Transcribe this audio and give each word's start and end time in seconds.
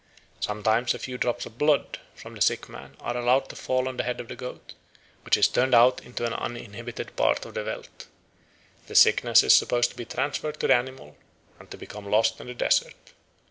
Sometimes 0.39 0.95
a 0.95 0.97
few 0.97 1.19
drops 1.19 1.45
of 1.45 1.59
blood 1.59 1.99
from 2.15 2.33
the 2.33 2.41
sick 2.41 2.67
man 2.67 2.97
are 3.01 3.15
allowed 3.15 3.49
to 3.49 3.55
fall 3.55 3.87
on 3.87 3.97
the 3.97 4.03
head 4.03 4.19
of 4.19 4.29
the 4.29 4.35
goat, 4.35 4.73
which 5.23 5.37
is 5.37 5.47
turned 5.47 5.75
out 5.75 6.01
into 6.03 6.25
an 6.25 6.33
uninhabited 6.33 7.15
part 7.15 7.45
of 7.45 7.53
the 7.53 7.63
veldt. 7.63 8.07
The 8.87 8.95
sickness 8.95 9.43
is 9.43 9.53
supposed 9.53 9.91
to 9.91 9.95
be 9.95 10.05
transferred 10.05 10.59
to 10.61 10.65
the 10.65 10.73
animal, 10.73 11.17
and 11.59 11.69
to 11.69 11.77
become 11.77 12.09
lost 12.09 12.41
in 12.41 12.47
the 12.47 12.55
desert." 12.55 13.11